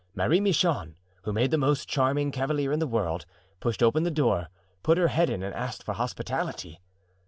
[0.15, 0.95] Marie Michon,
[1.25, 3.27] who made the most charming cavalier in the world,
[3.59, 4.47] pushed open the door,
[4.81, 6.79] put her head in and asked for hospitality.